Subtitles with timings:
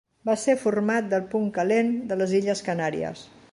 [0.27, 3.25] Va ser format pel punt calent de les Illes Canàries.